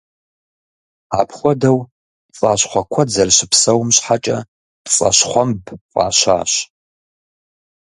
Апхуэдэу 1.19 1.77
пцӏащхъуэ 2.33 2.81
куэд 2.91 3.09
зэрыщыпсэум 3.15 3.89
щхьэкӏэ 3.95 4.37
«Пцӏащхъуэмб» 4.83 5.65
фӏащащ. 5.91 6.51